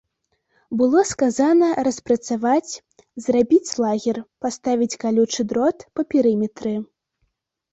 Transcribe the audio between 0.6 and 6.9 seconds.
Было сказана распрацаваць, зрабіць лагер, паставіць калючы дрот па перыметры.